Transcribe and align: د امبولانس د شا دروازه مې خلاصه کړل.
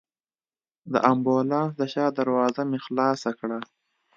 د 0.91 0.93
امبولانس 1.11 1.69
د 1.79 1.81
شا 1.93 2.05
دروازه 2.17 2.61
مې 2.69 2.79
خلاصه 2.85 3.29
کړل. 3.39 3.63